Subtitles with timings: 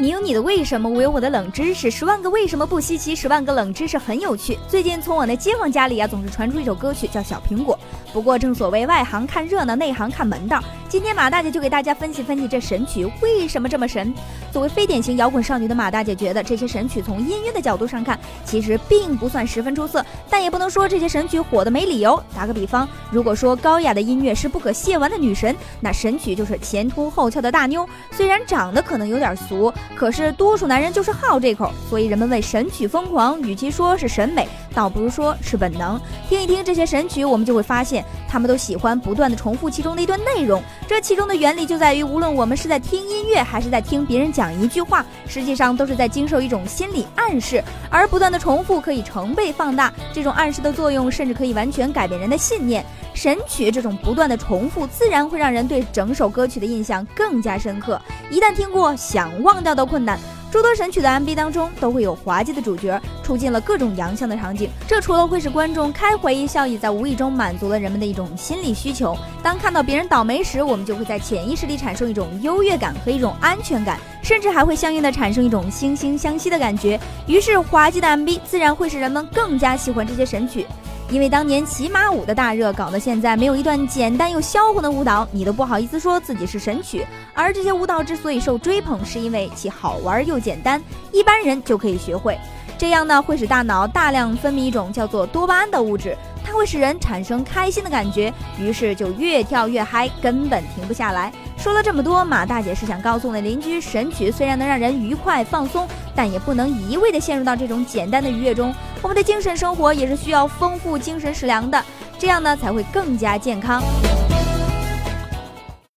[0.00, 1.90] 你有你的为什么，我有我的冷知识。
[1.90, 4.58] 十万个为什么不稀奇，十万个冷知识很有趣。
[4.66, 7.78] 最近从我那街坊家里啊，总是传出一首歌曲，叫《小苹果》。
[8.14, 10.64] 不过正所谓外行看热闹，内行看门道。
[10.88, 14.12] 今天马大姐就给大家分析分析这神曲为什么这么神。
[14.50, 22.20] 作为非典型摇滚少女的马大姐，觉得这些神曲从音乐的角度上看，其实并不算十分出色，但也不能说这些神曲火的没理由。
[22.34, 27.86] 打个比方，如果说高雅的音乐是不可亵玩的女神，那神曲就是前凸后翘的大妞。
[28.10, 29.70] 虽然长得可能有点俗。
[29.94, 36.00] 可是多数男人就是好这口，所以人们为神曲疯狂，与其说是审美，倒不如说是本能。
[36.28, 40.62] 听一听这些神曲，我们就会发现，他们都喜欢不断的重复其中的一段内容。
[40.88, 47.62] 这其中的原理就在于，无论我们是在听音乐，还是在听别人讲一句话，实际上都是在经受一种心理暗示。
[47.90, 52.82] 而不断的重复可以成倍放大这种暗示的作用，甚至可以完全改变人的信念。
[53.20, 58.00] 神曲这种不断的重复，自然会让人对整首歌曲的印象更加深刻。
[58.30, 60.18] 一旦听过，想忘掉都困难。
[60.50, 64.70] 诸多神曲的 MV 当中都会有滑稽的主角，出尽了各种洋相的场景。
[64.88, 69.14] 这除了会使观众开怀一笑，也在无意中满足了人们的一种心理需求。
[69.42, 76.98] 当看到别人倒霉时，我们就会在潜意识里产生一种优越感和一种安全感，甚至还会相应的产生一种惺惺相惜的感觉。
[77.26, 80.66] 于是，滑稽的 MV 自然会使人们更加喜欢这些神曲。
[81.10, 87.04] 因为当年骑马舞的大热，搞得现在没有一段简单又销魂的舞蹈，你都不好意思说自己是神曲。
[87.34, 90.80] 而这些舞蹈之所以受追捧，是因为其好玩又简单，
[91.10, 92.38] 一般人就可以学会。
[92.78, 101.32] 这样呢，会使大脑大量分泌一种叫做多巴胺的物质，它会使人产生开心的感觉，于是就越跳越嗨，根本停不下来。
[101.58, 108.72] 说了这么多，马大姐是想告诉那邻居，神曲虽然能让人愉快放松，但也不能一味的陷入到这种简单的愉悦中。
[109.02, 111.82] 我们的精神生活也是需要丰富精神食粮的，
[112.18, 113.82] 这样呢才会更加健康。